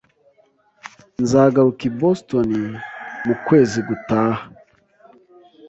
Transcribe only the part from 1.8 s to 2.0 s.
i